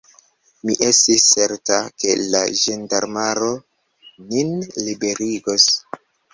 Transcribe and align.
Mi 0.69 0.77
estis 0.87 1.25
certa, 1.33 1.77
ke 2.03 2.15
la 2.37 2.41
ĝendarmaro 2.63 3.53
nin 4.33 4.53
liberigos. 4.89 5.71